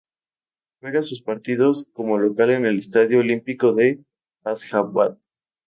[0.79, 4.03] Juega sus partidos como local en el Estadio Olímpico de
[4.43, 5.19] Asjabad.